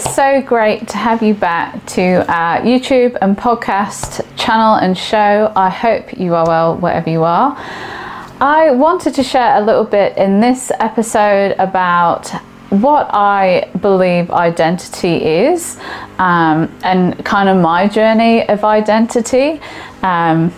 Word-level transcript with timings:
it's 0.00 0.14
so 0.14 0.40
great 0.40 0.88
to 0.88 0.96
have 0.96 1.22
you 1.22 1.34
back 1.34 1.84
to 1.84 2.24
our 2.26 2.62
YouTube 2.62 3.18
and 3.20 3.36
podcast 3.36 4.24
channel 4.34 4.76
and 4.76 4.96
show. 4.96 5.52
I 5.54 5.68
hope 5.68 6.18
you 6.18 6.34
are 6.34 6.46
well 6.46 6.78
wherever 6.78 7.10
you 7.10 7.22
are. 7.22 7.54
I 8.40 8.70
wanted 8.70 9.14
to 9.16 9.22
share 9.22 9.56
a 9.56 9.60
little 9.60 9.84
bit 9.84 10.16
in 10.16 10.40
this 10.40 10.72
episode 10.80 11.54
about 11.58 12.30
what 12.70 13.10
I 13.12 13.68
believe 13.82 14.30
identity 14.30 15.22
is 15.22 15.78
um, 16.18 16.74
and 16.82 17.22
kind 17.26 17.50
of 17.50 17.58
my 17.58 17.86
journey 17.86 18.48
of 18.48 18.64
identity 18.64 19.60
um, 20.02 20.50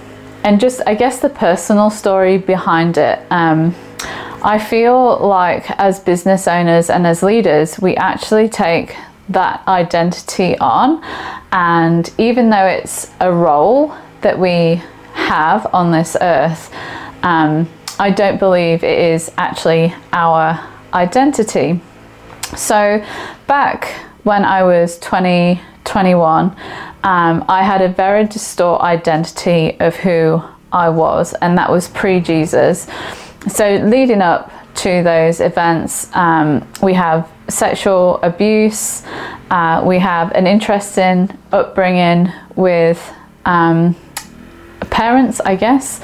and 0.45 0.61
just, 0.61 0.83
I 0.87 0.95
guess, 0.95 1.19
the 1.19 1.31
personal 1.31 1.91
story 1.91 2.39
behind 2.39 2.97
it. 2.97 3.19
Um, 3.33 3.75
I 4.45 4.61
feel 4.61 5.19
like 5.19 5.69
as 5.81 5.99
business 5.99 6.47
owners 6.47 6.91
and 6.91 7.09
as 7.09 7.25
leaders, 7.25 7.81
we 7.81 7.97
actually 7.97 8.49
take 8.49 8.95
that 9.33 9.67
identity 9.69 10.57
on. 10.59 11.03
And 11.53 12.11
even 12.19 12.51
though 12.51 12.67
it's 12.67 13.11
a 13.21 13.33
role 13.33 13.95
that 14.23 14.39
we 14.39 14.83
have 15.15 15.73
on 15.75 15.91
this 15.91 16.17
earth, 16.21 16.75
um, 17.23 17.69
I 17.99 18.11
don't 18.11 18.39
believe 18.39 18.83
it 18.83 18.99
is 18.99 19.31
actually 19.37 19.95
our 20.13 20.61
identity. 20.95 21.81
So, 22.57 23.05
back 23.47 23.87
when 24.25 24.45
I 24.45 24.63
was 24.63 24.99
20, 24.99 25.61
21, 25.85 26.57
um, 27.05 27.45
I 27.49 27.63
had 27.63 27.81
a 27.81 27.89
very 27.89 28.27
distort 28.27 28.83
identity 28.83 29.79
of 29.81 29.97
who 29.97 30.43
I 30.73 30.89
was, 30.89 31.35
and 31.35 31.57
that 31.59 31.71
was 31.71 31.89
pre 31.89 32.21
Jesus. 32.21 32.89
So, 33.49 33.77
leading 33.77 34.23
up 34.23 34.53
to 34.77 35.03
those 35.03 35.41
events, 35.41 36.15
um, 36.15 36.67
we 36.83 36.95
have 36.95 37.31
sexual 37.49 38.19
abuse, 38.23 39.03
uh, 39.51 39.83
we 39.85 39.99
have 39.99 40.33
an 40.33 40.47
interesting 40.47 41.31
upbringing 41.53 42.33
with 42.57 43.13
um, 43.45 43.97
parents, 44.91 45.41
I 45.41 45.57
guess, 45.57 46.01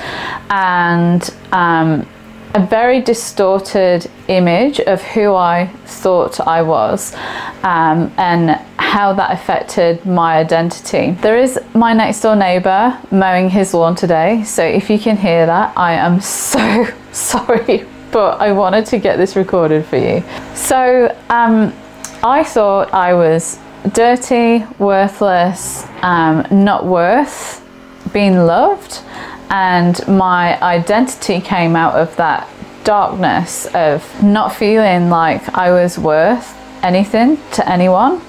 and 0.51 1.29
um, 1.53 2.07
a 2.55 2.67
very 2.67 3.01
distorted 3.01 4.11
image 4.29 4.81
of 4.81 5.03
who 5.03 5.35
I 5.35 5.67
thought 5.85 6.41
I 6.41 6.63
was 6.63 7.15
um, 7.63 8.13
and 8.17 8.51
how 8.79 9.13
that 9.13 9.33
affected 9.33 10.05
my 10.07 10.39
identity. 10.39 11.13
There 11.21 11.39
is 11.39 11.59
my 11.75 11.93
next 11.93 12.21
door 12.23 12.37
neighbour 12.37 12.99
mowing 13.11 13.51
his 13.51 13.75
lawn 13.75 13.95
today, 13.95 14.43
so 14.45 14.65
if 14.65 14.89
you 14.89 14.99
can 14.99 15.17
hear 15.17 15.47
that, 15.47 15.77
I 15.77 15.93
am 15.93 16.21
so 16.21 16.89
sorry, 17.13 17.85
but 18.11 18.41
I 18.41 18.53
wanted 18.53 18.87
to 18.87 18.99
get 18.99 19.17
this 19.17 19.37
recorded 19.37 19.85
for 19.87 19.97
you. 19.97 20.23
So 20.55 21.15
um, 21.29 21.75
I 22.23 22.45
thought 22.45 22.93
I 22.93 23.15
was 23.15 23.59
dirty, 23.93 24.65
worthless, 24.79 25.87
um, 26.03 26.47
not 26.51 26.85
worth 26.85 27.65
being 28.13 28.37
loved 28.37 29.03
and 29.51 30.07
my 30.07 30.61
identity 30.63 31.41
came 31.41 31.75
out 31.75 31.95
of 31.95 32.15
that 32.17 32.49
darkness 32.85 33.67
of 33.75 34.23
not 34.23 34.55
feeling 34.55 35.11
like 35.11 35.55
I 35.55 35.73
was 35.73 35.99
worth 35.99 36.57
anything 36.83 37.39
to 37.53 37.69
anyone. 37.69 38.21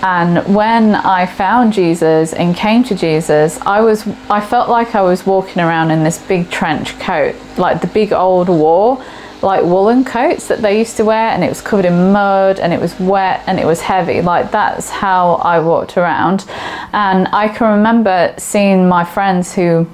And 0.00 0.54
when 0.54 0.94
I 0.94 1.26
found 1.26 1.72
Jesus 1.72 2.32
and 2.32 2.54
came 2.54 2.84
to 2.84 2.94
Jesus, 2.94 3.58
I 3.62 3.80
was 3.80 4.06
I 4.30 4.40
felt 4.40 4.68
like 4.68 4.94
I 4.94 5.02
was 5.02 5.26
walking 5.26 5.60
around 5.60 5.90
in 5.90 6.04
this 6.04 6.18
big 6.18 6.50
trench 6.50 6.98
coat, 7.00 7.34
like 7.56 7.80
the 7.80 7.88
big 7.88 8.12
old 8.12 8.48
war, 8.48 9.04
like 9.42 9.64
woolen 9.64 10.04
coats 10.04 10.46
that 10.48 10.62
they 10.62 10.78
used 10.78 10.96
to 10.98 11.04
wear, 11.04 11.30
and 11.30 11.42
it 11.42 11.48
was 11.48 11.60
covered 11.60 11.84
in 11.84 12.12
mud 12.12 12.60
and 12.60 12.72
it 12.72 12.80
was 12.80 12.98
wet 13.00 13.42
and 13.48 13.58
it 13.58 13.66
was 13.66 13.80
heavy. 13.80 14.20
Like 14.22 14.52
that's 14.52 14.88
how 14.88 15.34
I 15.36 15.58
walked 15.58 15.96
around. 15.96 16.44
And 16.92 17.26
I 17.28 17.48
can 17.48 17.76
remember 17.78 18.34
seeing 18.38 18.88
my 18.88 19.04
friends 19.04 19.52
who 19.52 19.88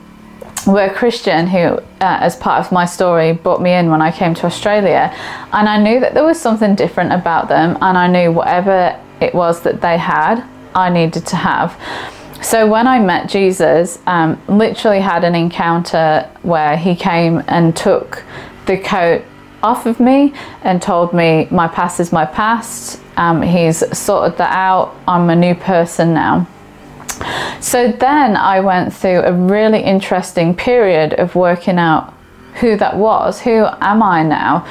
were 0.66 0.88
Christian 0.90 1.46
who, 1.46 1.58
uh, 1.58 1.80
as 2.00 2.36
part 2.36 2.64
of 2.64 2.72
my 2.72 2.84
story, 2.84 3.32
brought 3.32 3.60
me 3.60 3.72
in 3.72 3.90
when 3.90 4.00
I 4.02 4.10
came 4.10 4.34
to 4.34 4.46
Australia. 4.46 5.14
And 5.52 5.68
I 5.68 5.82
knew 5.82 6.00
that 6.00 6.14
there 6.14 6.24
was 6.24 6.40
something 6.40 6.74
different 6.74 7.12
about 7.12 7.48
them, 7.48 7.78
and 7.80 7.96
I 7.98 8.06
knew 8.06 8.32
whatever 8.32 8.98
it 9.20 9.34
was 9.34 9.62
that 9.62 9.80
they 9.80 9.98
had, 9.98 10.44
I 10.74 10.90
needed 10.90 11.26
to 11.26 11.36
have. 11.36 11.78
So 12.42 12.66
when 12.66 12.86
I 12.86 12.98
met 12.98 13.28
Jesus, 13.28 13.98
um, 14.06 14.40
literally 14.48 15.00
had 15.00 15.24
an 15.24 15.34
encounter 15.34 16.28
where 16.42 16.76
he 16.76 16.94
came 16.94 17.42
and 17.48 17.74
took 17.74 18.22
the 18.66 18.76
coat 18.76 19.24
off 19.62 19.86
of 19.86 19.98
me 19.98 20.34
and 20.62 20.80
told 20.82 21.14
me 21.14 21.48
my 21.50 21.66
past 21.66 22.00
is 22.00 22.12
my 22.12 22.26
past. 22.26 23.00
Um, 23.16 23.40
he's 23.40 23.78
sorted 23.96 24.36
that 24.38 24.52
out. 24.52 24.94
I'm 25.08 25.30
a 25.30 25.36
new 25.36 25.54
person 25.54 26.12
now. 26.12 26.46
So 27.60 27.90
then 27.90 28.36
I 28.36 28.60
went 28.60 28.92
through 28.92 29.20
a 29.20 29.32
really 29.32 29.82
interesting 29.82 30.54
period 30.54 31.14
of 31.14 31.34
working 31.34 31.78
out 31.78 32.12
who 32.60 32.76
that 32.76 32.96
was. 32.96 33.40
Who 33.40 33.66
am 33.80 34.02
I 34.02 34.22
now? 34.22 34.66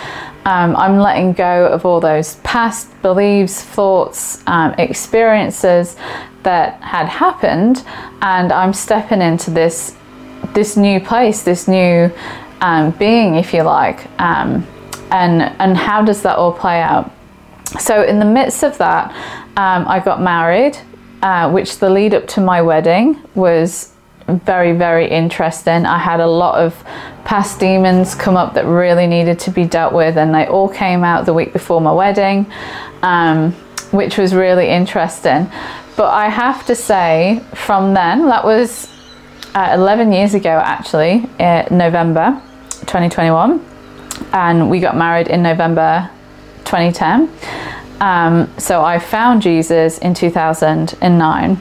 Um, 0.45 0.75
I'm 0.75 0.97
letting 0.97 1.33
go 1.33 1.67
of 1.67 1.85
all 1.85 1.99
those 1.99 2.35
past 2.37 2.89
beliefs, 3.01 3.61
thoughts, 3.61 4.43
um, 4.47 4.73
experiences 4.77 5.95
that 6.43 6.81
had 6.81 7.07
happened, 7.07 7.83
and 8.21 8.51
I'm 8.51 8.73
stepping 8.73 9.21
into 9.21 9.51
this 9.51 9.95
this 10.53 10.75
new 10.75 10.99
place, 10.99 11.43
this 11.43 11.67
new 11.67 12.11
um, 12.59 12.91
being, 12.91 13.35
if 13.35 13.53
you 13.53 13.63
like. 13.63 14.07
Um, 14.19 14.67
and 15.11 15.41
and 15.59 15.77
how 15.77 16.03
does 16.03 16.21
that 16.23 16.37
all 16.37 16.51
play 16.51 16.81
out? 16.81 17.11
So 17.79 18.03
in 18.03 18.19
the 18.19 18.25
midst 18.25 18.63
of 18.63 18.77
that, 18.77 19.11
um, 19.57 19.87
I 19.87 20.01
got 20.03 20.21
married 20.21 20.77
uh, 21.23 21.49
which 21.49 21.79
the 21.79 21.89
lead 21.89 22.13
up 22.13 22.27
to 22.27 22.41
my 22.41 22.61
wedding 22.61 23.17
was 23.33 23.92
very, 24.27 24.73
very 24.73 25.09
interesting. 25.09 25.85
I 25.85 25.97
had 25.97 26.19
a 26.19 26.27
lot 26.27 26.55
of 26.55 26.83
past 27.25 27.59
demons 27.59 28.15
come 28.15 28.35
up 28.35 28.53
that 28.53 28.65
really 28.65 29.07
needed 29.07 29.39
to 29.39 29.51
be 29.51 29.65
dealt 29.65 29.93
with, 29.93 30.17
and 30.17 30.33
they 30.33 30.47
all 30.47 30.69
came 30.69 31.03
out 31.03 31.25
the 31.25 31.33
week 31.33 31.53
before 31.53 31.81
my 31.81 31.91
wedding, 31.91 32.51
um, 33.01 33.51
which 33.91 34.17
was 34.17 34.33
really 34.33 34.69
interesting. 34.69 35.49
But 35.95 36.11
I 36.11 36.29
have 36.29 36.65
to 36.67 36.75
say, 36.75 37.41
from 37.53 37.93
then, 37.93 38.27
that 38.27 38.43
was 38.43 38.89
uh, 39.53 39.71
11 39.73 40.11
years 40.11 40.33
ago 40.33 40.61
actually, 40.63 41.29
November 41.69 42.41
2021, 42.81 43.63
and 44.33 44.69
we 44.69 44.79
got 44.79 44.97
married 44.97 45.27
in 45.27 45.43
November 45.43 46.09
2010. 46.65 47.29
Um, 48.01 48.51
so 48.57 48.83
I 48.83 48.99
found 48.99 49.41
Jesus 49.41 49.97
in 49.99 50.13
2009. 50.13 51.59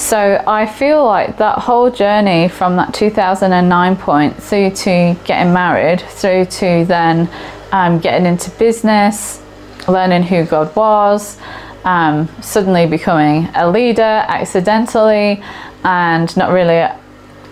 So 0.00 0.42
I 0.46 0.64
feel 0.64 1.04
like 1.04 1.36
that 1.36 1.58
whole 1.58 1.90
journey 1.90 2.48
from 2.48 2.74
that 2.76 2.94
2009 2.94 3.96
point 3.96 4.42
through 4.42 4.70
to 4.70 5.14
getting 5.24 5.52
married, 5.52 6.00
through 6.00 6.46
to 6.46 6.86
then 6.86 7.30
um, 7.70 8.00
getting 8.00 8.26
into 8.26 8.50
business, 8.52 9.42
learning 9.86 10.22
who 10.22 10.46
God 10.46 10.74
was, 10.74 11.38
um, 11.84 12.30
suddenly 12.40 12.86
becoming 12.86 13.50
a 13.54 13.70
leader 13.70 14.02
accidentally, 14.02 15.42
and 15.84 16.34
not 16.34 16.50
really 16.50 16.80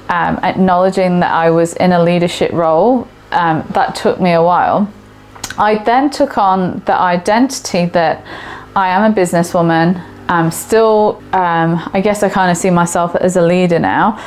um, 0.09 0.41
acknowledging 0.43 1.21
that 1.21 1.31
I 1.31 1.51
was 1.51 1.75
in 1.75 1.93
a 1.93 2.03
leadership 2.03 2.53
role. 2.53 3.07
Um, 3.31 3.63
that 3.73 3.95
took 3.95 4.23
me 4.23 4.33
a 4.33 4.43
while. 4.43 4.91
I 5.59 5.85
then 5.85 6.09
took 6.09 6.39
on 6.39 6.81
the 6.87 6.99
identity 6.99 7.85
that 7.85 8.25
I 8.75 8.89
am 8.89 9.13
a 9.13 9.15
businesswoman. 9.15 10.03
I'm 10.29 10.51
still, 10.51 11.23
um, 11.33 11.91
I 11.93 12.01
guess 12.03 12.23
I 12.23 12.29
kind 12.29 12.51
of 12.51 12.57
see 12.57 12.71
myself 12.71 13.17
as 13.17 13.37
a 13.37 13.43
leader 13.43 13.79
now, 13.79 14.23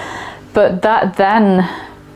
but 0.54 0.82
that 0.82 1.16
then 1.16 1.70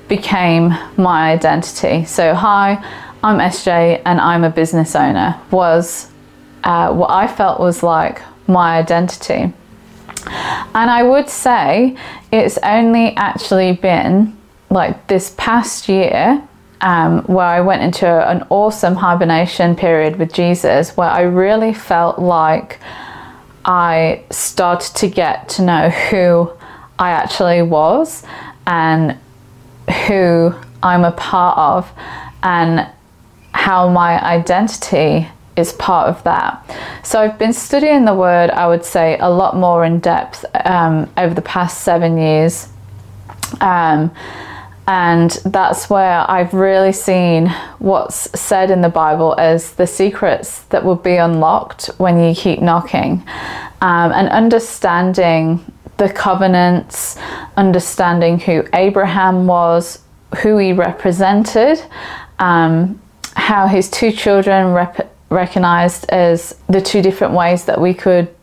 became 0.08 0.74
my 0.98 1.32
identity. 1.32 2.06
So, 2.06 2.34
hi, 2.34 2.84
I'm 3.24 3.38
SJ 3.38 4.02
and 4.06 4.20
I'm 4.20 4.44
a 4.44 4.50
business 4.50 4.96
owner, 4.96 5.40
was 5.52 6.12
uh, 6.64 6.94
what 6.94 7.12
I 7.12 7.28
felt 7.28 7.60
was 7.60 7.84
like 7.84 8.22
my 8.48 8.78
identity. 8.78 9.54
And 10.28 10.90
I 10.90 11.04
would 11.04 11.30
say 11.30 11.96
it's 12.32 12.58
only 12.64 13.16
actually 13.16 13.74
been 13.74 14.36
like 14.70 15.08
this 15.08 15.34
past 15.38 15.88
year 15.88 16.42
um, 16.82 17.22
where 17.24 17.46
I 17.46 17.62
went 17.62 17.84
into 17.84 18.08
an 18.08 18.46
awesome 18.50 18.96
hibernation 18.96 19.76
period 19.76 20.18
with 20.18 20.34
Jesus, 20.34 20.98
where 20.98 21.10
I 21.10 21.22
really 21.22 21.74
felt 21.74 22.20
like 22.20 22.80
I 23.66 24.24
started 24.30 24.96
to 24.98 25.08
get 25.08 25.50
to 25.50 25.64
know 25.64 25.90
who 25.90 26.52
I 27.00 27.10
actually 27.12 27.64
was 27.64 28.24
and 28.68 29.18
who 30.08 30.54
I'm 30.82 31.04
a 31.04 31.12
part 31.12 31.58
of, 31.58 31.92
and 32.44 32.88
how 33.54 33.90
my 33.90 34.24
identity 34.24 35.28
is 35.56 35.74
part 35.74 36.10
of 36.10 36.24
that. 36.24 36.64
So 37.04 37.20
I've 37.20 37.40
been 37.40 37.54
studying 37.54 38.06
the 38.06 38.14
word, 38.14 38.52
I 38.52 38.68
would 38.68 38.86
say, 38.86 39.18
a 39.20 39.30
lot 39.30 39.56
more 39.56 39.84
in 39.84 40.00
depth 40.00 40.46
um, 40.66 41.12
over 41.18 41.34
the 41.34 41.42
past 41.42 41.82
seven 41.82 42.18
years. 42.18 42.70
Um, 43.62 44.12
And 44.88 45.32
that's 45.46 45.90
where 45.90 46.30
I've 46.30 46.54
really 46.54 46.92
seen 46.92 47.48
what's 47.80 48.40
said 48.40 48.70
in 48.70 48.82
the 48.82 48.90
Bible 48.90 49.36
as 49.40 49.72
the 49.74 49.88
secrets 49.88 50.62
that 50.66 50.86
will 50.86 50.96
be 50.96 51.16
unlocked 51.16 51.88
when 51.98 52.20
you 52.22 52.36
keep 52.36 52.62
knocking. 52.62 53.24
Um, 53.82 54.12
and 54.12 54.30
understanding 54.30 55.72
the 55.98 56.10
covenants, 56.10 57.18
understanding 57.58 58.40
who 58.40 58.64
Abraham 58.74 59.48
was, 59.48 60.00
who 60.42 60.58
he 60.58 60.74
represented, 60.74 61.82
um, 62.40 63.02
how 63.36 63.68
his 63.68 63.90
two 63.90 64.12
children 64.12 64.74
rep- 64.74 65.16
recognized 65.30 66.10
as 66.10 66.56
the 66.68 66.82
two 66.82 67.02
different 67.02 67.34
ways 67.34 67.66
that 67.66 67.80
we 67.80 67.94
could 67.94 68.35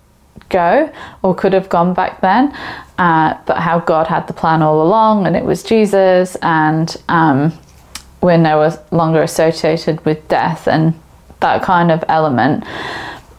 go 0.53 0.93
or 1.23 1.35
could 1.35 1.53
have 1.53 1.69
gone 1.69 1.95
back 1.95 2.21
then, 2.21 2.53
uh, 2.99 3.37
but 3.47 3.57
how 3.57 3.81
God 3.81 4.07
had 4.07 4.27
the 4.29 4.33
plan 4.33 4.63
all 4.63 4.83
along 4.83 5.27
and 5.27 5.35
it 5.35 5.45
was 5.45 5.65
Jesus, 5.65 6.37
and 6.43 6.97
um, 7.09 7.53
we're 8.21 8.37
no 8.37 8.71
longer 8.93 9.23
associated 9.23 10.05
with 10.05 10.29
death 10.29 10.69
and 10.69 10.95
that 11.41 11.63
kind 11.63 11.91
of 11.91 12.05
element. 12.09 12.65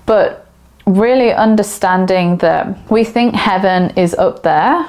But 0.06 0.44
really 0.86 1.32
understanding 1.32 2.38
that 2.38 2.92
we 2.92 3.04
think 3.04 3.36
heaven 3.36 3.92
is 3.98 4.14
up 4.16 4.44
there. 4.44 4.86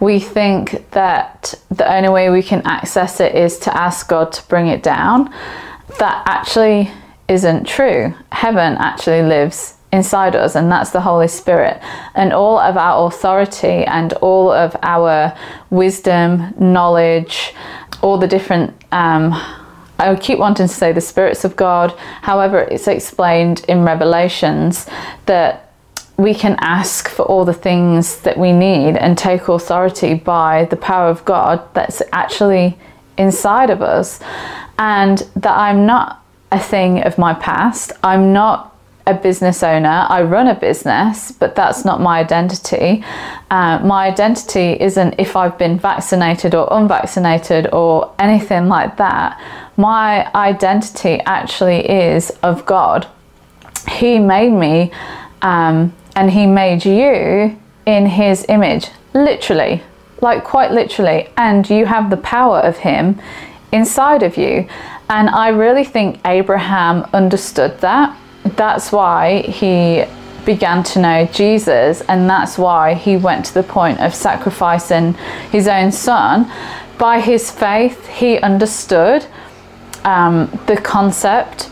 We 0.00 0.20
think 0.20 0.90
that 0.92 1.54
the 1.70 1.92
only 1.92 2.08
way 2.08 2.30
we 2.30 2.42
can 2.42 2.62
access 2.64 3.20
it 3.20 3.34
is 3.34 3.58
to 3.60 3.76
ask 3.76 4.08
God 4.08 4.32
to 4.32 4.48
bring 4.48 4.68
it 4.68 4.82
down. 4.82 5.34
That 5.98 6.22
actually 6.26 6.90
isn't 7.28 7.66
true. 7.66 8.14
Heaven 8.32 8.76
actually 8.78 9.22
lives 9.22 9.74
inside 9.92 10.36
us, 10.36 10.54
and 10.54 10.70
that's 10.70 10.90
the 10.90 11.00
Holy 11.00 11.28
Spirit. 11.28 11.80
And 12.14 12.32
all 12.32 12.58
of 12.58 12.76
our 12.76 13.06
authority 13.06 13.84
and 13.84 14.12
all 14.14 14.52
of 14.52 14.76
our 14.82 15.36
wisdom, 15.70 16.54
knowledge, 16.58 17.54
all 18.02 18.18
the 18.18 18.28
different, 18.28 18.74
um, 18.92 19.32
I 19.98 20.14
keep 20.16 20.38
wanting 20.38 20.68
to 20.68 20.72
say 20.72 20.92
the 20.92 21.00
spirits 21.00 21.44
of 21.44 21.56
God, 21.56 21.96
however, 22.22 22.60
it's 22.60 22.86
explained 22.86 23.64
in 23.66 23.82
Revelations 23.82 24.86
that 25.26 25.72
we 26.16 26.34
can 26.34 26.56
ask 26.58 27.08
for 27.08 27.22
all 27.22 27.44
the 27.44 27.54
things 27.54 28.20
that 28.22 28.36
we 28.36 28.52
need 28.52 28.96
and 28.96 29.16
take 29.16 29.48
authority 29.48 30.14
by 30.14 30.64
the 30.66 30.76
power 30.76 31.08
of 31.08 31.24
God 31.24 31.62
that's 31.74 32.02
actually 32.12 32.76
inside 33.16 33.70
of 33.70 33.82
us. 33.82 34.20
And 34.78 35.18
that 35.36 35.56
I'm 35.56 35.86
not 35.86 36.24
a 36.50 36.58
thing 36.58 37.02
of 37.02 37.18
my 37.18 37.34
past. 37.34 37.92
I'm 38.02 38.32
not 38.32 38.74
a 39.08 39.14
business 39.14 39.62
owner. 39.62 40.06
I 40.08 40.22
run 40.22 40.48
a 40.48 40.54
business, 40.54 41.32
but 41.32 41.54
that's 41.56 41.84
not 41.84 42.00
my 42.00 42.20
identity. 42.20 43.02
Uh, 43.50 43.78
my 43.78 44.06
identity 44.06 44.76
isn't 44.78 45.14
if 45.18 45.34
I've 45.34 45.56
been 45.56 45.78
vaccinated 45.78 46.54
or 46.54 46.68
unvaccinated 46.70 47.68
or 47.72 48.14
anything 48.18 48.68
like 48.68 48.98
that. 48.98 49.40
My 49.78 50.30
identity 50.34 51.20
actually 51.24 51.88
is 51.88 52.30
of 52.42 52.66
God. 52.66 53.08
He 53.88 54.18
made 54.18 54.50
me 54.52 54.92
um, 55.40 55.94
and 56.14 56.30
He 56.30 56.46
made 56.46 56.84
you 56.84 57.58
in 57.86 58.06
His 58.06 58.44
image, 58.50 58.88
literally, 59.14 59.82
like 60.20 60.44
quite 60.44 60.70
literally, 60.70 61.30
and 61.38 61.68
you 61.70 61.86
have 61.86 62.10
the 62.10 62.18
power 62.18 62.58
of 62.58 62.76
Him 62.76 63.18
inside 63.72 64.22
of 64.22 64.36
you. 64.36 64.68
And 65.08 65.30
I 65.30 65.48
really 65.48 65.84
think 65.84 66.20
Abraham 66.26 67.08
understood 67.14 67.80
that 67.80 68.14
that's 68.56 68.92
why 68.92 69.42
he 69.42 70.04
began 70.44 70.82
to 70.82 70.98
know 70.98 71.26
Jesus, 71.26 72.00
and 72.02 72.28
that's 72.28 72.56
why 72.56 72.94
he 72.94 73.16
went 73.16 73.44
to 73.46 73.54
the 73.54 73.62
point 73.62 74.00
of 74.00 74.14
sacrificing 74.14 75.14
his 75.50 75.68
own 75.68 75.92
son. 75.92 76.50
By 76.98 77.20
his 77.20 77.50
faith, 77.50 78.06
he 78.08 78.38
understood 78.38 79.26
um, 80.04 80.50
the 80.66 80.76
concept. 80.76 81.70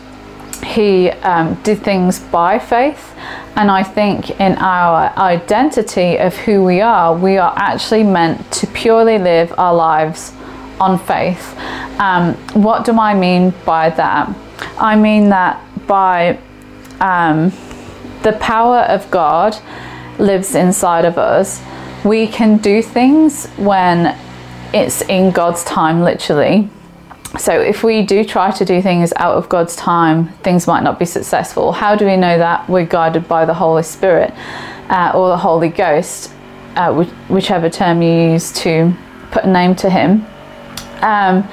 He 0.63 1.09
um, 1.09 1.55
did 1.63 1.79
things 1.79 2.19
by 2.19 2.59
faith, 2.59 3.13
and 3.55 3.71
I 3.71 3.83
think 3.83 4.39
in 4.39 4.53
our 4.57 5.11
identity 5.17 6.17
of 6.17 6.35
who 6.35 6.63
we 6.63 6.81
are, 6.81 7.15
we 7.15 7.37
are 7.37 7.53
actually 7.57 8.03
meant 8.03 8.51
to 8.53 8.67
purely 8.67 9.17
live 9.17 9.53
our 9.57 9.73
lives 9.73 10.33
on 10.79 10.99
faith. 10.99 11.57
Um, 11.99 12.35
what 12.53 12.85
do 12.85 12.99
I 12.99 13.13
mean 13.15 13.53
by 13.65 13.89
that? 13.91 14.35
I 14.77 14.95
mean 14.95 15.29
that 15.29 15.63
by 15.87 16.39
um, 16.99 17.51
the 18.23 18.33
power 18.39 18.79
of 18.79 19.09
God 19.11 19.57
lives 20.19 20.55
inside 20.55 21.05
of 21.05 21.17
us. 21.17 21.61
We 22.03 22.27
can 22.27 22.57
do 22.57 22.81
things 22.81 23.47
when 23.57 24.17
it's 24.73 25.01
in 25.03 25.31
God's 25.31 25.63
time, 25.63 26.01
literally. 26.01 26.69
So, 27.37 27.59
if 27.59 27.83
we 27.83 28.03
do 28.03 28.23
try 28.23 28.51
to 28.51 28.65
do 28.65 28.81
things 28.81 29.13
out 29.17 29.35
of 29.35 29.49
God's 29.49 29.75
time, 29.75 30.29
things 30.43 30.65
might 30.65 30.83
not 30.83 30.97
be 30.97 31.05
successful. 31.05 31.71
How 31.71 31.95
do 31.95 32.05
we 32.05 32.15
know 32.15 32.37
that? 32.37 32.67
We're 32.69 32.85
guided 32.85 33.27
by 33.27 33.45
the 33.45 33.53
Holy 33.53 33.83
Spirit 33.83 34.33
uh, 34.89 35.11
or 35.13 35.29
the 35.29 35.37
Holy 35.37 35.69
Ghost, 35.69 36.31
uh, 36.75 37.05
whichever 37.27 37.69
term 37.69 38.01
you 38.01 38.31
use 38.31 38.51
to 38.53 38.93
put 39.31 39.43
a 39.43 39.47
name 39.47 39.75
to 39.75 39.89
Him. 39.89 40.25
Um, 41.01 41.47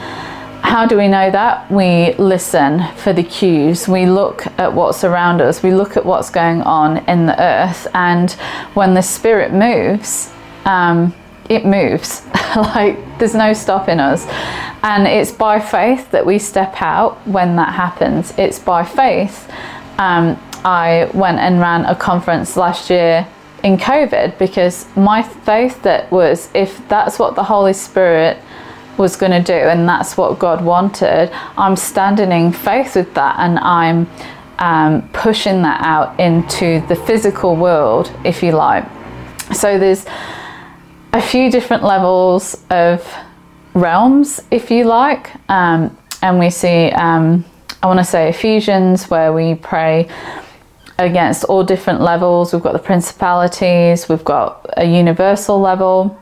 how 0.64 0.86
do 0.86 0.96
we 0.96 1.08
know 1.08 1.30
that? 1.30 1.70
We 1.70 2.14
listen 2.14 2.82
for 2.96 3.12
the 3.12 3.22
cues. 3.22 3.86
We 3.86 4.06
look 4.06 4.46
at 4.58 4.72
what's 4.72 5.04
around 5.04 5.42
us. 5.42 5.62
We 5.62 5.74
look 5.74 5.96
at 5.98 6.06
what's 6.06 6.30
going 6.30 6.62
on 6.62 7.06
in 7.06 7.26
the 7.26 7.40
earth. 7.40 7.86
And 7.92 8.32
when 8.72 8.94
the 8.94 9.02
spirit 9.02 9.52
moves, 9.52 10.32
um, 10.64 11.14
it 11.50 11.66
moves. 11.66 12.24
like 12.56 12.96
there's 13.18 13.34
no 13.34 13.52
stopping 13.52 14.00
us. 14.00 14.26
And 14.82 15.06
it's 15.06 15.30
by 15.30 15.60
faith 15.60 16.10
that 16.12 16.24
we 16.24 16.38
step 16.38 16.80
out 16.80 17.24
when 17.28 17.56
that 17.56 17.74
happens. 17.74 18.32
It's 18.38 18.58
by 18.58 18.84
faith. 18.84 19.52
Um, 19.98 20.40
I 20.64 21.10
went 21.12 21.40
and 21.40 21.60
ran 21.60 21.84
a 21.84 21.94
conference 21.94 22.56
last 22.56 22.88
year 22.88 23.28
in 23.62 23.76
COVID 23.76 24.38
because 24.38 24.86
my 24.96 25.22
faith 25.22 25.82
that 25.82 26.10
was 26.10 26.48
if 26.54 26.88
that's 26.88 27.18
what 27.18 27.34
the 27.34 27.44
Holy 27.44 27.74
Spirit 27.74 28.38
was 28.98 29.16
going 29.16 29.32
to 29.32 29.42
do 29.42 29.52
and 29.52 29.88
that's 29.88 30.16
what 30.16 30.38
God 30.38 30.64
wanted, 30.64 31.30
I'm 31.56 31.76
standing 31.76 32.32
in 32.32 32.52
faith 32.52 32.96
with 32.96 33.12
that 33.14 33.36
and 33.38 33.58
I'm 33.58 34.08
um, 34.58 35.08
pushing 35.12 35.62
that 35.62 35.80
out 35.82 36.18
into 36.20 36.84
the 36.88 36.96
physical 36.96 37.56
world, 37.56 38.12
if 38.24 38.42
you 38.42 38.52
like. 38.52 38.84
So 39.52 39.78
there's 39.78 40.06
a 41.12 41.20
few 41.20 41.50
different 41.50 41.84
levels 41.84 42.64
of 42.70 43.06
realms, 43.74 44.40
if 44.50 44.70
you 44.70 44.84
like, 44.84 45.30
um, 45.50 45.96
and 46.22 46.38
we 46.38 46.50
see, 46.50 46.90
um, 46.90 47.44
I 47.82 47.86
want 47.86 47.98
to 47.98 48.04
say 48.04 48.30
Ephesians, 48.30 49.10
where 49.10 49.32
we 49.32 49.56
pray 49.56 50.08
against 50.98 51.44
all 51.44 51.64
different 51.64 52.00
levels. 52.00 52.52
We've 52.52 52.62
got 52.62 52.72
the 52.72 52.78
principalities, 52.78 54.08
we've 54.08 54.24
got 54.24 54.66
a 54.76 54.84
universal 54.84 55.60
level 55.60 56.18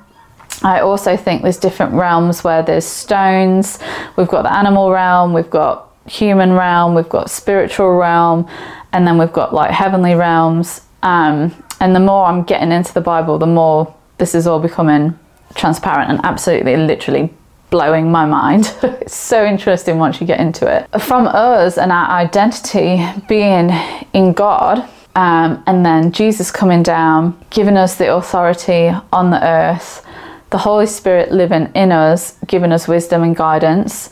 I 0.62 0.80
also 0.80 1.16
think 1.16 1.42
there's 1.42 1.56
different 1.56 1.94
realms 1.94 2.44
where 2.44 2.62
there's 2.62 2.84
stones. 2.84 3.78
We've 4.16 4.28
got 4.28 4.42
the 4.42 4.52
animal 4.52 4.90
realm, 4.90 5.32
we've 5.32 5.50
got 5.50 5.88
human 6.06 6.52
realm, 6.52 6.94
we've 6.94 7.08
got 7.08 7.30
spiritual 7.30 7.96
realm, 7.96 8.48
and 8.92 9.06
then 9.06 9.18
we've 9.18 9.32
got 9.32 9.54
like 9.54 9.70
heavenly 9.70 10.14
realms. 10.14 10.82
Um, 11.02 11.54
and 11.80 11.96
the 11.96 12.00
more 12.00 12.26
I'm 12.26 12.44
getting 12.44 12.70
into 12.70 12.94
the 12.94 13.00
Bible, 13.00 13.38
the 13.38 13.46
more 13.46 13.92
this 14.18 14.34
is 14.34 14.46
all 14.46 14.60
becoming 14.60 15.18
transparent 15.54 16.10
and 16.10 16.20
absolutely, 16.24 16.76
literally 16.76 17.32
blowing 17.70 18.10
my 18.10 18.24
mind. 18.24 18.72
it's 18.82 19.16
so 19.16 19.44
interesting 19.44 19.98
once 19.98 20.20
you 20.20 20.26
get 20.26 20.38
into 20.38 20.66
it. 20.66 20.88
From 21.00 21.26
us 21.26 21.78
and 21.78 21.90
our 21.90 22.08
identity 22.08 23.04
being 23.28 23.70
in 24.12 24.32
God, 24.32 24.88
um, 25.16 25.62
and 25.66 25.84
then 25.84 26.12
Jesus 26.12 26.50
coming 26.50 26.82
down, 26.82 27.38
giving 27.50 27.76
us 27.76 27.96
the 27.96 28.14
authority 28.14 28.92
on 29.12 29.30
the 29.30 29.44
earth 29.44 30.06
the 30.52 30.58
Holy 30.58 30.86
Spirit 30.86 31.32
living 31.32 31.72
in 31.74 31.90
us, 31.90 32.36
giving 32.46 32.72
us 32.72 32.86
wisdom 32.86 33.22
and 33.22 33.34
guidance, 33.34 34.10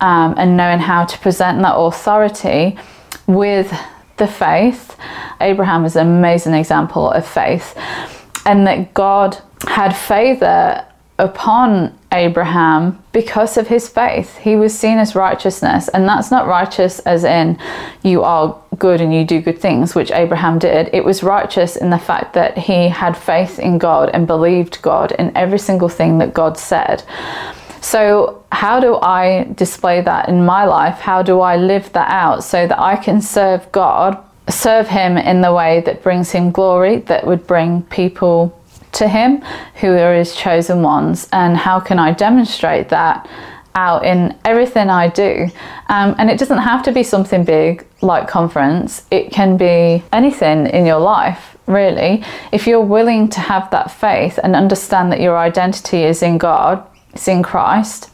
um, 0.00 0.34
and 0.38 0.56
knowing 0.56 0.78
how 0.78 1.04
to 1.04 1.18
present 1.18 1.60
that 1.62 1.74
authority 1.74 2.78
with 3.26 3.70
the 4.16 4.26
faith. 4.26 4.96
Abraham 5.40 5.84
is 5.84 5.96
an 5.96 6.06
amazing 6.06 6.54
example 6.54 7.10
of 7.10 7.26
faith, 7.26 7.76
and 8.46 8.66
that 8.66 8.94
God 8.94 9.36
had 9.66 9.92
favor 9.92 10.86
upon 11.20 11.96
Abraham 12.12 12.98
because 13.12 13.56
of 13.56 13.68
his 13.68 13.88
faith. 13.88 14.38
He 14.38 14.56
was 14.56 14.76
seen 14.76 14.98
as 14.98 15.14
righteousness, 15.14 15.88
and 15.88 16.08
that's 16.08 16.30
not 16.30 16.46
righteous 16.46 16.98
as 17.00 17.24
in 17.24 17.58
you 18.02 18.22
are 18.22 18.60
good 18.78 19.00
and 19.00 19.14
you 19.14 19.24
do 19.24 19.40
good 19.40 19.60
things, 19.60 19.94
which 19.94 20.10
Abraham 20.10 20.58
did. 20.58 20.88
It 20.92 21.04
was 21.04 21.22
righteous 21.22 21.76
in 21.76 21.90
the 21.90 21.98
fact 21.98 22.32
that 22.34 22.56
he 22.56 22.88
had 22.88 23.16
faith 23.16 23.58
in 23.58 23.78
God 23.78 24.10
and 24.14 24.26
believed 24.26 24.80
God 24.82 25.12
in 25.12 25.36
every 25.36 25.58
single 25.58 25.90
thing 25.90 26.18
that 26.18 26.32
God 26.32 26.58
said. 26.58 27.04
So, 27.82 28.42
how 28.50 28.80
do 28.80 28.96
I 28.96 29.48
display 29.54 30.00
that 30.00 30.28
in 30.28 30.44
my 30.44 30.64
life? 30.64 30.98
How 30.98 31.22
do 31.22 31.40
I 31.40 31.56
live 31.56 31.92
that 31.92 32.10
out 32.10 32.44
so 32.44 32.66
that 32.66 32.78
I 32.78 32.96
can 32.96 33.20
serve 33.20 33.70
God, 33.72 34.18
serve 34.48 34.88
Him 34.88 35.16
in 35.16 35.40
the 35.40 35.52
way 35.52 35.80
that 35.82 36.02
brings 36.02 36.30
Him 36.30 36.50
glory, 36.50 36.98
that 37.00 37.26
would 37.26 37.46
bring 37.46 37.82
people 37.84 38.59
to 38.92 39.08
Him 39.08 39.42
who 39.76 39.92
are 39.92 40.14
His 40.14 40.34
chosen 40.34 40.82
ones. 40.82 41.28
And 41.32 41.56
how 41.56 41.80
can 41.80 41.98
I 41.98 42.12
demonstrate 42.12 42.88
that? 42.90 43.28
out 43.74 44.04
in 44.04 44.36
everything 44.44 44.90
I 44.90 45.08
do. 45.08 45.48
Um, 45.88 46.14
and 46.18 46.30
it 46.30 46.38
doesn't 46.38 46.58
have 46.58 46.82
to 46.84 46.92
be 46.92 47.02
something 47.02 47.44
big 47.44 47.86
like 48.02 48.28
conference, 48.28 49.06
it 49.10 49.30
can 49.30 49.56
be 49.56 50.02
anything 50.12 50.66
in 50.66 50.86
your 50.86 50.98
life, 50.98 51.56
really. 51.66 52.24
If 52.50 52.66
you're 52.66 52.80
willing 52.80 53.28
to 53.30 53.40
have 53.40 53.70
that 53.70 53.90
faith 53.90 54.38
and 54.42 54.56
understand 54.56 55.12
that 55.12 55.20
your 55.20 55.36
identity 55.36 56.02
is 56.04 56.22
in 56.22 56.38
God, 56.38 56.84
it's 57.12 57.28
in 57.28 57.42
Christ, 57.42 58.10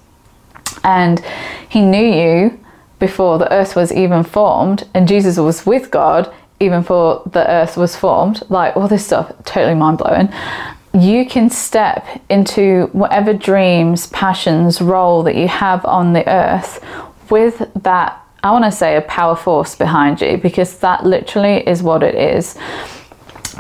and 0.83 1.25
He 1.69 1.83
knew 1.83 2.07
you 2.07 2.61
before 2.99 3.39
the 3.39 3.53
earth 3.53 3.77
was 3.77 3.93
even 3.93 4.25
formed, 4.25 4.89
and 4.93 5.07
Jesus 5.07 5.39
was 5.39 5.67
with 5.67 5.91
God 5.91 6.33
even 6.61 6.81
before 6.81 7.23
the 7.27 7.49
earth 7.51 7.77
was 7.77 7.97
formed, 7.97 8.43
like 8.49 8.77
all 8.77 8.89
this 8.89 9.07
stuff, 9.07 9.33
totally 9.45 9.75
mind 9.75 9.99
blowing 9.99 10.33
you 11.01 11.27
can 11.27 11.51
step 11.51 12.07
into 12.31 12.89
whatever 12.93 13.33
dreams, 13.35 14.07
passions, 14.09 14.81
role 14.81 15.23
that 15.25 15.35
you 15.37 15.49
have 15.49 15.85
on 15.85 16.13
the 16.13 16.27
earth 16.29 16.83
with 17.31 17.71
that, 17.83 18.21
I 18.43 18.51
want 18.51 18.65
to 18.65 18.73
say, 18.73 18.97
a 18.97 19.03
power 19.03 19.37
force 19.37 19.75
behind 19.75 20.21
you 20.21 20.39
because 20.39 20.79
that 20.79 21.05
literally 21.05 21.67
is 21.69 21.83
what 21.83 22.03
it 22.03 22.15
is. 22.15 22.57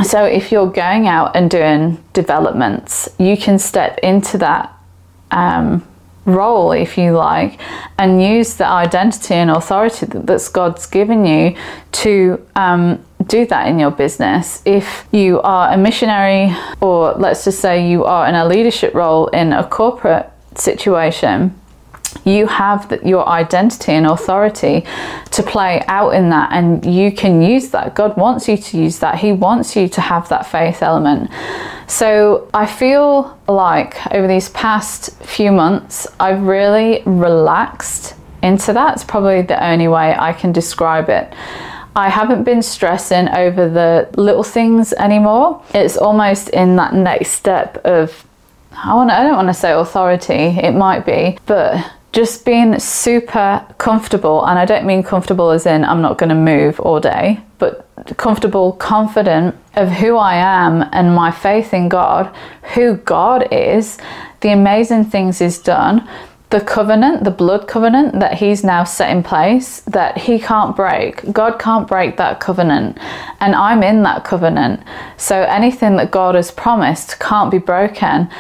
So, 0.05 0.25
if 0.25 0.53
you're 0.53 0.71
going 0.71 1.09
out 1.09 1.37
and 1.37 1.51
doing 1.51 2.03
developments, 2.13 3.09
you 3.19 3.37
can 3.37 3.59
step 3.59 3.99
into 3.99 4.39
that 4.39 4.73
um, 5.31 5.87
role, 6.27 6.73
if 6.73 6.99
you 6.99 7.13
like, 7.13 7.59
and 7.99 8.23
use 8.23 8.55
the 8.55 8.67
identity 8.67 9.35
and 9.35 9.51
authority 9.51 10.07
that, 10.07 10.27
that 10.27 10.51
God's 10.53 10.87
given 10.87 11.25
you 11.25 11.57
to 11.93 12.47
um, 12.57 13.05
do 13.27 13.47
that 13.47 13.69
in 13.69 13.79
your 13.79 13.91
business. 13.91 14.63
If 14.65 15.07
you 15.13 15.41
are 15.41 15.73
a 15.73 15.77
missionary, 15.77 16.55
or 16.81 17.15
let's 17.15 17.45
just 17.45 17.61
say 17.61 17.89
you 17.89 18.05
are 18.05 18.29
in 18.29 18.35
a 18.35 18.47
leadership 18.47 18.95
role 18.95 19.29
in 19.29 19.53
a 19.53 19.65
corporate 19.67 20.31
situation, 20.55 21.55
you 22.25 22.47
have 22.47 23.01
your 23.05 23.29
identity 23.29 23.93
and 23.93 24.07
authority 24.07 24.87
to 25.31 25.43
play 25.43 25.83
out 25.89 26.11
in 26.11 26.31
that, 26.31 26.51
and 26.53 26.85
you 26.85 27.13
can 27.13 27.43
use 27.43 27.71
that. 27.71 27.95
God 27.95 28.17
wants 28.17 28.49
you 28.49 28.57
to 28.57 28.79
use 28.79 28.99
that. 29.01 29.19
He 29.19 29.33
wants 29.33 29.77
you 29.77 29.89
to 29.89 30.01
have 30.01 30.29
that 30.29 30.47
faith 30.47 30.83
element. 30.83 31.31
So 31.87 32.49
I 32.53 32.67
feel 32.67 33.39
like 33.49 33.95
over 34.13 34.27
these 34.27 34.49
past 34.51 35.13
few 35.23 35.53
months, 35.53 36.07
I've 36.19 36.43
really 36.43 37.03
relaxed 37.05 38.15
into 38.43 38.73
that. 38.73 38.95
It's 38.95 39.05
probably 39.05 39.43
the 39.43 39.63
only 39.65 39.89
way 39.89 40.15
I 40.17 40.33
can 40.33 40.53
describe 40.53 41.09
it. 41.09 41.33
I 41.95 42.11
haven't 42.11 42.45
been 42.45 42.61
stressing 42.63 43.29
over 43.31 43.69
the 43.71 44.11
little 44.21 44.43
things 44.43 44.93
anymore. 44.93 45.63
It's 45.73 45.97
almost 45.97 46.51
in 46.51 46.77
that 46.77 46.93
next 46.93 47.31
step 47.31 47.79
of 47.85 48.27
I 48.73 48.95
want 48.95 49.11
I 49.11 49.23
don't 49.23 49.37
want 49.37 49.49
to 49.49 49.55
say 49.55 49.73
authority, 49.73 50.35
it 50.35 50.73
might 50.73 51.07
be, 51.07 51.39
but 51.47 51.93
just 52.17 52.47
being 52.47 52.79
super 52.79 53.63
comfortable 53.77 54.47
and 54.47 54.59
I 54.59 54.65
don't 54.65 54.87
mean 54.87 55.03
comfortable 55.03 55.51
as 55.51 55.67
in 55.67 55.85
I'm 55.85 56.01
not 56.01 56.17
going 56.17 56.31
to 56.31 56.35
move 56.35 56.81
all 56.81 56.99
day, 56.99 57.43
but 57.59 57.87
comfortable, 58.17 58.73
confident 58.73 59.55
of 59.75 59.91
who 59.91 60.17
I 60.17 60.37
am 60.37 60.89
and 60.93 61.15
my 61.15 61.31
faith 61.31 61.75
in 61.75 61.91
God, 61.91 62.35
who 62.73 62.97
God 62.97 63.53
is, 63.53 63.99
the 64.41 64.49
amazing 64.49 65.05
things 65.05 65.41
He's 65.41 65.59
done, 65.59 66.09
the 66.49 66.63
covenant, 66.63 67.25
the 67.25 67.31
blood 67.31 67.69
covenant 67.69 68.19
that 68.21 68.33
He's 68.33 68.65
now 68.65 68.83
set 68.83 69.15
in 69.15 69.23
place 69.23 69.81
that 69.81 70.17
He 70.17 70.39
can't 70.39 70.75
break. 70.75 71.31
God 71.35 71.59
can't 71.59 71.87
break 71.87 72.17
that 72.17 72.41
covenant, 72.41 72.97
and 73.41 73.55
I'm 73.55 73.83
in 73.83 74.05
that 74.05 74.25
covenant. 74.25 74.83
So 75.19 75.43
anything 75.43 75.97
that 75.97 76.11
God 76.13 76.35
has 76.35 76.51
promised 76.51 77.21
can't 77.21 77.51
be 77.51 77.59
broken. 77.59 78.31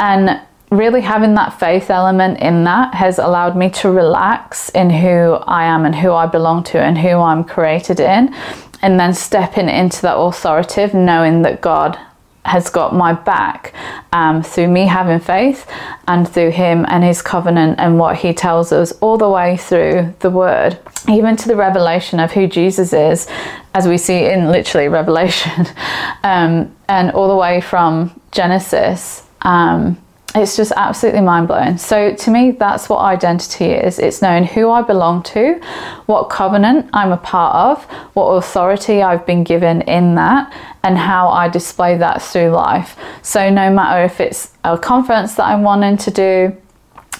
And 0.00 0.40
really 0.70 1.00
having 1.00 1.34
that 1.34 1.58
faith 1.58 1.90
element 1.90 2.40
in 2.40 2.64
that 2.64 2.94
has 2.94 3.18
allowed 3.18 3.56
me 3.56 3.70
to 3.70 3.90
relax 3.90 4.68
in 4.70 4.90
who 4.90 5.34
I 5.46 5.64
am 5.64 5.84
and 5.84 5.94
who 5.94 6.12
I 6.12 6.26
belong 6.26 6.64
to 6.64 6.80
and 6.80 6.98
who 6.98 7.10
I'm 7.20 7.44
created 7.44 8.00
in 8.00 8.34
and 8.82 8.98
then 8.98 9.14
stepping 9.14 9.68
into 9.68 10.02
that 10.02 10.16
authoritative, 10.16 10.94
knowing 10.94 11.42
that 11.42 11.60
God 11.60 11.98
has 12.44 12.70
got 12.70 12.94
my 12.94 13.12
back 13.12 13.74
um, 14.12 14.42
through 14.42 14.68
me 14.68 14.86
having 14.86 15.18
faith 15.18 15.68
and 16.06 16.28
through 16.28 16.50
Him 16.50 16.86
and 16.88 17.02
His 17.02 17.20
covenant 17.20 17.78
and 17.78 17.98
what 17.98 18.16
He 18.16 18.32
tells 18.32 18.72
us 18.72 18.92
all 19.00 19.18
the 19.18 19.28
way 19.28 19.56
through 19.56 20.14
the 20.20 20.30
Word, 20.30 20.78
even 21.08 21.36
to 21.36 21.48
the 21.48 21.56
revelation 21.56 22.20
of 22.20 22.32
who 22.32 22.46
Jesus 22.46 22.92
is, 22.92 23.26
as 23.74 23.88
we 23.88 23.98
see 23.98 24.26
in 24.26 24.50
literally 24.50 24.88
Revelation, 24.88 25.66
um, 26.22 26.74
and 26.88 27.10
all 27.12 27.28
the 27.28 27.36
way 27.36 27.60
from 27.60 28.20
Genesis. 28.30 29.24
Um, 29.42 30.00
it's 30.36 30.56
just 30.56 30.72
absolutely 30.76 31.22
mind 31.22 31.48
blowing. 31.48 31.78
So, 31.78 32.14
to 32.14 32.30
me, 32.30 32.50
that's 32.50 32.88
what 32.88 32.98
identity 32.98 33.66
is 33.66 33.98
it's 33.98 34.20
knowing 34.20 34.44
who 34.44 34.70
I 34.70 34.82
belong 34.82 35.22
to, 35.24 35.60
what 36.06 36.24
covenant 36.24 36.90
I'm 36.92 37.12
a 37.12 37.16
part 37.16 37.54
of, 37.54 37.84
what 38.14 38.26
authority 38.32 39.02
I've 39.02 39.24
been 39.24 39.44
given 39.44 39.82
in 39.82 40.14
that, 40.16 40.52
and 40.82 40.98
how 40.98 41.28
I 41.28 41.48
display 41.48 41.96
that 41.98 42.22
through 42.22 42.50
life. 42.50 42.98
So, 43.22 43.50
no 43.50 43.72
matter 43.72 44.04
if 44.04 44.20
it's 44.20 44.52
a 44.64 44.76
conference 44.76 45.34
that 45.34 45.44
I'm 45.44 45.62
wanting 45.62 45.96
to 45.98 46.10
do, 46.10 46.56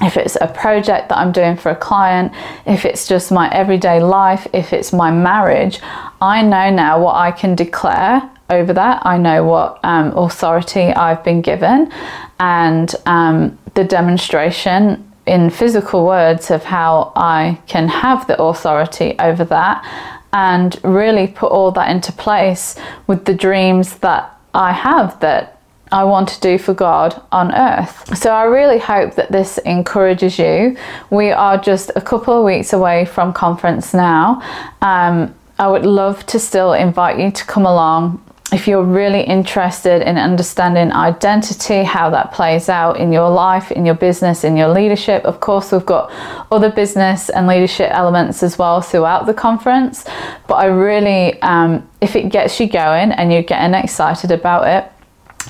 if 0.03 0.17
it's 0.19 0.37
a 0.41 0.49
project 0.49 1.09
that 1.09 1.17
I'm 1.17 1.33
doing 1.33 1.57
for 1.57 1.71
a 1.71 1.77
client, 1.77 2.33
if 2.67 2.85
it's 2.85 3.09
just 3.09 3.33
my 3.33 3.51
everyday 3.51 4.03
life, 4.03 4.47
if 4.53 4.73
it's 4.73 4.93
my 4.93 5.11
marriage, 5.11 5.81
I 6.21 6.43
know 6.43 6.71
now 6.71 7.03
what 7.03 7.15
I 7.15 7.33
can 7.33 7.55
declare 7.55 8.31
over 8.51 8.73
that. 8.73 9.05
I 9.05 9.19
know 9.19 9.45
what 9.45 9.81
um, 9.83 10.17
authority 10.17 10.93
I've 10.93 11.23
been 11.25 11.43
given, 11.43 11.93
and 12.39 12.95
um, 13.07 13.59
the 13.75 13.85
demonstration 13.85 15.03
in 15.27 15.51
physical 15.51 16.07
words 16.07 16.51
of 16.51 16.63
how 16.65 17.13
I 17.17 17.61
can 17.67 17.89
have 17.89 18.27
the 18.27 18.41
authority 18.41 19.17
over 19.19 19.45
that 19.45 19.85
and 20.33 20.79
really 20.85 21.27
put 21.27 21.51
all 21.51 21.73
that 21.73 21.91
into 21.91 22.13
place 22.13 22.77
with 23.07 23.25
the 23.25 23.35
dreams 23.35 23.99
that 23.99 24.39
I 24.55 24.73
have 24.73 25.19
that 25.21 25.61
I 25.93 26.05
want 26.05 26.29
to 26.31 26.41
do 26.41 26.59
for 26.59 26.75
God 26.75 27.21
on 27.31 27.55
earth. 27.55 28.17
So 28.19 28.31
I 28.31 28.45
really 28.45 28.79
hope 28.79 29.15
that 29.15 29.31
this 29.31 29.59
encourages 29.59 30.39
you. 30.39 30.77
We 31.11 31.31
are 31.31 31.59
just 31.59 31.91
a 31.95 32.01
couple 32.01 32.37
of 32.39 32.45
weeks 32.45 32.73
away 32.73 33.05
from 33.05 33.33
conference 33.33 33.95
now. 33.95 34.43
Um, 34.83 35.35
I 35.59 35.69
would 35.69 35.87
love 35.87 36.27
to 36.27 36.39
still 36.39 36.73
invite 36.73 37.19
you 37.19 37.31
to 37.31 37.45
come 37.45 37.67
along 37.67 38.23
if 38.53 38.69
you're 38.69 38.85
really 38.85 39.23
interested 39.23 40.09
in 40.09 40.17
understanding 40.17 40.93
identity, 40.93 41.83
how 41.83 42.11
that 42.11 42.33
plays 42.33 42.69
out 42.69 42.97
in 42.97 43.13
your 43.13 43.29
life, 43.29 43.73
in 43.73 43.85
your 43.85 43.97
business, 43.97 44.45
in 44.45 44.57
your 44.57 44.69
leadership, 44.69 45.25
of 45.25 45.41
course, 45.41 45.73
we've 45.73 45.85
got 45.85 46.13
other 46.53 46.71
business 46.71 47.29
and 47.29 47.49
leadership 47.49 47.91
elements 47.91 48.45
as 48.45 48.57
well 48.57 48.81
throughout 48.81 49.27
the 49.27 49.35
conference. 49.35 50.05
But 50.47 50.55
I 50.55 50.67
really, 50.67 51.43
um, 51.43 51.89
if 52.01 52.15
it 52.15 52.29
gets 52.29 52.61
you 52.61 52.69
going 52.69 53.11
and 53.11 53.33
you're 53.33 53.43
getting 53.43 53.75
excited 53.75 54.31
about 54.31 54.69
it, 54.69 54.93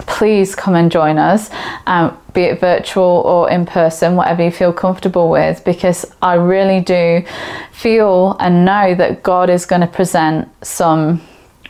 please 0.07 0.55
come 0.55 0.75
and 0.75 0.91
join 0.91 1.19
us, 1.19 1.51
um, 1.87 2.19
be 2.33 2.43
it 2.43 2.61
virtual 2.61 3.05
or 3.05 3.51
in 3.51 3.67
person, 3.67 4.17
whatever 4.17 4.43
you 4.43 4.51
feel 4.51 4.73
comfortable 4.73 5.29
with, 5.31 5.63
because 5.65 6.07
I 6.23 6.35
really 6.35 6.81
do 6.81 7.25
feel 7.73 8.37
and 8.41 8.65
know 8.65 8.95
that 8.95 9.23
God 9.23 9.51
is 9.51 9.67
going 9.67 9.83
to 9.83 9.87
present 9.87 10.49
some 10.65 11.21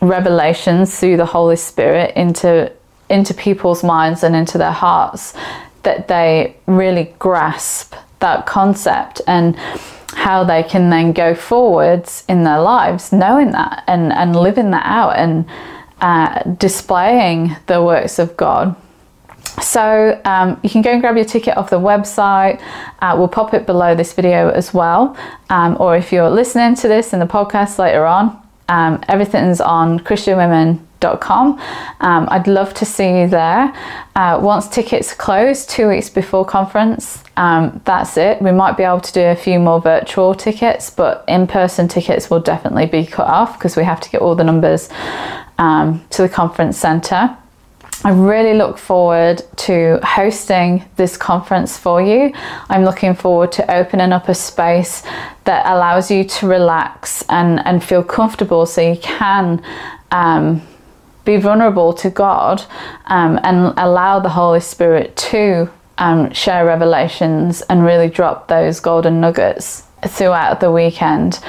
revelations 0.00 0.98
through 0.98 1.16
the 1.16 1.26
Holy 1.26 1.56
Spirit 1.56 2.14
into 2.16 2.72
into 3.08 3.32
people's 3.32 3.84
minds 3.84 4.22
and 4.22 4.34
into 4.34 4.58
their 4.58 4.72
hearts 4.72 5.32
that 5.84 6.08
they 6.08 6.56
really 6.66 7.14
grasp 7.20 7.94
that 8.18 8.46
concept 8.46 9.20
and 9.28 9.54
how 10.14 10.42
they 10.42 10.62
can 10.62 10.90
then 10.90 11.12
go 11.12 11.34
forwards 11.34 12.24
in 12.28 12.42
their 12.42 12.60
lives 12.60 13.12
knowing 13.12 13.52
that 13.52 13.84
and, 13.86 14.12
and 14.12 14.34
living 14.34 14.70
that 14.72 14.84
out 14.84 15.10
and 15.16 15.48
uh, 16.00 16.42
displaying 16.54 17.54
the 17.66 17.82
works 17.82 18.18
of 18.18 18.36
God. 18.36 18.74
So 19.62 20.20
um, 20.24 20.60
you 20.62 20.68
can 20.68 20.82
go 20.82 20.90
and 20.90 21.00
grab 21.00 21.16
your 21.16 21.24
ticket 21.24 21.56
off 21.56 21.70
the 21.70 21.80
website. 21.80 22.60
Uh, 23.00 23.14
we'll 23.16 23.28
pop 23.28 23.54
it 23.54 23.64
below 23.64 23.94
this 23.94 24.12
video 24.12 24.50
as 24.50 24.74
well. 24.74 25.16
Um, 25.48 25.76
or 25.80 25.96
if 25.96 26.12
you're 26.12 26.28
listening 26.28 26.74
to 26.76 26.88
this 26.88 27.12
in 27.12 27.20
the 27.20 27.26
podcast 27.26 27.78
later 27.78 28.04
on, 28.04 28.42
um, 28.68 29.02
everything's 29.08 29.60
on 29.60 30.00
christianwomen.com. 30.00 31.60
Um, 32.00 32.28
I'd 32.30 32.46
love 32.46 32.74
to 32.74 32.84
see 32.84 33.20
you 33.20 33.28
there. 33.28 33.74
Uh, 34.14 34.40
once 34.42 34.68
tickets 34.68 35.14
close, 35.14 35.66
two 35.66 35.88
weeks 35.88 36.08
before 36.08 36.44
conference, 36.44 37.22
um, 37.36 37.80
that's 37.84 38.16
it. 38.16 38.40
We 38.42 38.50
might 38.50 38.76
be 38.76 38.82
able 38.82 39.00
to 39.00 39.12
do 39.12 39.20
a 39.20 39.36
few 39.36 39.58
more 39.58 39.80
virtual 39.80 40.34
tickets, 40.34 40.90
but 40.90 41.24
in 41.28 41.46
person 41.46 41.86
tickets 41.86 42.30
will 42.30 42.40
definitely 42.40 42.86
be 42.86 43.06
cut 43.06 43.28
off 43.28 43.58
because 43.58 43.76
we 43.76 43.84
have 43.84 44.00
to 44.00 44.10
get 44.10 44.20
all 44.20 44.34
the 44.34 44.44
numbers 44.44 44.88
um, 45.58 46.04
to 46.10 46.22
the 46.22 46.28
conference 46.28 46.76
centre. 46.76 47.36
I 48.04 48.10
really 48.10 48.54
look 48.54 48.78
forward 48.78 49.42
to 49.56 49.98
hosting 50.02 50.84
this 50.96 51.16
conference 51.16 51.78
for 51.78 52.00
you. 52.00 52.32
I'm 52.68 52.84
looking 52.84 53.14
forward 53.14 53.52
to 53.52 53.74
opening 53.74 54.12
up 54.12 54.28
a 54.28 54.34
space 54.34 55.02
that 55.44 55.66
allows 55.66 56.10
you 56.10 56.24
to 56.24 56.46
relax 56.46 57.24
and, 57.28 57.64
and 57.66 57.82
feel 57.82 58.04
comfortable 58.04 58.66
so 58.66 58.80
you 58.80 58.98
can 59.00 59.62
um, 60.10 60.62
be 61.24 61.36
vulnerable 61.36 61.92
to 61.94 62.10
God 62.10 62.62
um, 63.06 63.40
and 63.42 63.72
allow 63.76 64.20
the 64.20 64.28
Holy 64.28 64.60
Spirit 64.60 65.16
to 65.16 65.70
um, 65.98 66.32
share 66.32 66.66
revelations 66.66 67.62
and 67.62 67.84
really 67.84 68.08
drop 68.08 68.48
those 68.48 68.78
golden 68.78 69.20
nuggets 69.20 69.84
throughout 70.06 70.60
the 70.60 70.70
weekend. 70.70 71.40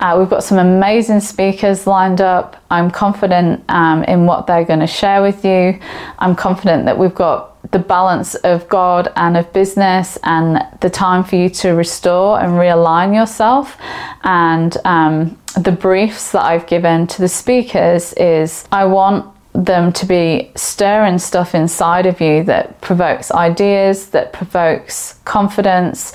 Uh, 0.00 0.16
we've 0.18 0.30
got 0.30 0.44
some 0.44 0.58
amazing 0.58 1.20
speakers 1.20 1.86
lined 1.86 2.20
up. 2.20 2.62
I'm 2.70 2.90
confident 2.90 3.64
um, 3.68 4.04
in 4.04 4.26
what 4.26 4.46
they're 4.46 4.64
going 4.64 4.80
to 4.80 4.86
share 4.86 5.22
with 5.22 5.44
you. 5.44 5.78
I'm 6.18 6.36
confident 6.36 6.84
that 6.84 6.96
we've 6.96 7.14
got 7.14 7.58
the 7.72 7.78
balance 7.78 8.34
of 8.36 8.68
God 8.68 9.12
and 9.16 9.36
of 9.36 9.52
business 9.52 10.16
and 10.22 10.64
the 10.80 10.88
time 10.88 11.24
for 11.24 11.36
you 11.36 11.50
to 11.50 11.70
restore 11.70 12.40
and 12.40 12.52
realign 12.52 13.14
yourself. 13.14 13.76
And 14.22 14.76
um, 14.84 15.38
the 15.58 15.72
briefs 15.72 16.32
that 16.32 16.42
I've 16.42 16.66
given 16.66 17.06
to 17.08 17.20
the 17.20 17.28
speakers 17.28 18.12
is 18.14 18.66
I 18.70 18.84
want 18.84 19.34
them 19.58 19.92
to 19.92 20.06
be 20.06 20.52
stirring 20.54 21.18
stuff 21.18 21.52
inside 21.52 22.06
of 22.06 22.20
you 22.20 22.44
that 22.44 22.80
provokes 22.80 23.32
ideas, 23.32 24.10
that 24.10 24.32
provokes 24.32 25.18
confidence, 25.24 26.12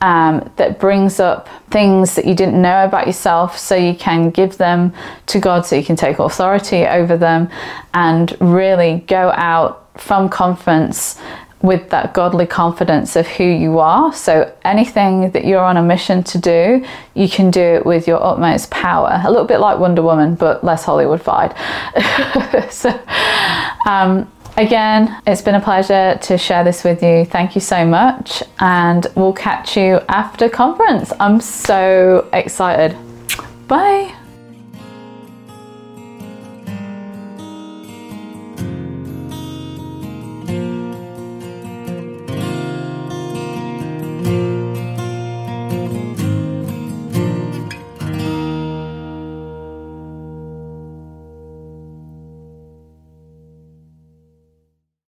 um, 0.00 0.50
that 0.56 0.80
brings 0.80 1.20
up 1.20 1.46
things 1.70 2.14
that 2.14 2.24
you 2.24 2.34
didn't 2.34 2.60
know 2.60 2.84
about 2.84 3.06
yourself 3.06 3.58
so 3.58 3.76
you 3.76 3.94
can 3.94 4.30
give 4.30 4.56
them 4.56 4.94
to 5.26 5.38
God 5.38 5.66
so 5.66 5.76
you 5.76 5.84
can 5.84 5.96
take 5.96 6.18
authority 6.18 6.86
over 6.86 7.18
them 7.18 7.50
and 7.92 8.34
really 8.40 9.04
go 9.06 9.30
out 9.32 9.82
from 10.00 10.30
conference 10.30 11.20
with 11.62 11.90
that 11.90 12.14
godly 12.14 12.46
confidence 12.46 13.16
of 13.16 13.26
who 13.26 13.44
you 13.44 13.78
are. 13.78 14.12
So 14.12 14.54
anything 14.64 15.30
that 15.30 15.44
you're 15.44 15.64
on 15.64 15.76
a 15.76 15.82
mission 15.82 16.22
to 16.24 16.38
do, 16.38 16.84
you 17.14 17.28
can 17.28 17.50
do 17.50 17.60
it 17.60 17.86
with 17.86 18.06
your 18.06 18.22
utmost 18.22 18.70
power. 18.70 19.20
A 19.24 19.30
little 19.30 19.46
bit 19.46 19.58
like 19.58 19.78
Wonder 19.78 20.02
Woman, 20.02 20.34
but 20.34 20.62
less 20.62 20.84
Hollywoodified. 20.84 21.56
so 22.70 22.90
um, 23.86 24.30
again, 24.56 25.20
it's 25.26 25.42
been 25.42 25.54
a 25.54 25.60
pleasure 25.60 26.18
to 26.22 26.38
share 26.38 26.64
this 26.64 26.84
with 26.84 27.02
you. 27.02 27.24
Thank 27.24 27.54
you 27.54 27.60
so 27.60 27.84
much, 27.86 28.42
and 28.60 29.06
we'll 29.14 29.32
catch 29.32 29.76
you 29.76 30.00
after 30.08 30.48
conference. 30.48 31.12
I'm 31.18 31.40
so 31.40 32.28
excited. 32.32 32.96
Bye. 33.66 34.14